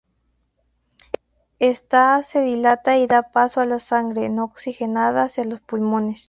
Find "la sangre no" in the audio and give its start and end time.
3.67-4.45